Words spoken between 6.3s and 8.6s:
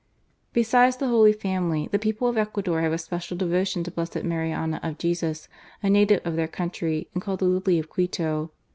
their country, and called The Lily of Quito.